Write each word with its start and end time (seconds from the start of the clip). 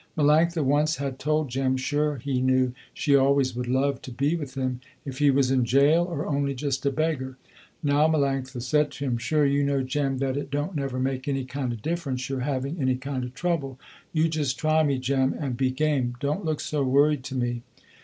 Melanctha 0.17 0.63
once 0.65 0.95
had 0.95 1.19
told 1.19 1.49
Jem, 1.51 1.77
sure 1.77 2.17
he 2.17 2.41
knew 2.41 2.73
she 2.91 3.15
always 3.15 3.55
would 3.55 3.67
love 3.67 4.01
to 4.01 4.11
be 4.11 4.35
with 4.35 4.55
him, 4.55 4.81
if 5.05 5.19
he 5.19 5.29
was 5.29 5.51
in 5.51 5.63
jail 5.63 6.05
or 6.09 6.25
only 6.25 6.55
just 6.55 6.83
a 6.87 6.91
beggar. 6.91 7.37
Now 7.83 8.07
Melanctha 8.07 8.63
said 8.63 8.89
to 8.93 9.05
him, 9.05 9.19
"Sure 9.19 9.45
you 9.45 9.63
know 9.63 9.83
Jem 9.83 10.17
that 10.17 10.37
it 10.37 10.49
don't 10.49 10.73
never 10.73 10.99
make 10.99 11.27
any 11.27 11.45
kind 11.45 11.71
of 11.71 11.83
difference 11.83 12.27
you're 12.29 12.39
having 12.39 12.81
any 12.81 12.95
kind 12.95 13.23
of 13.23 13.35
trouble, 13.35 13.79
you 14.11 14.27
just 14.27 14.57
try 14.57 14.81
me 14.81 14.97
Jem 14.97 15.35
and 15.39 15.55
be 15.55 15.69
game, 15.69 16.15
don't 16.19 16.43
look 16.43 16.61
so 16.61 16.83
worried 16.83 17.23
to 17.25 17.35
me. 17.35 17.61